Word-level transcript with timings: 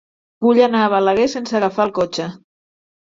Vull 0.45 0.61
anar 0.67 0.79
a 0.85 0.87
Balaguer 0.93 1.27
sense 1.33 1.57
agafar 1.59 1.85
el 1.89 1.91
cotxe. 1.99 2.25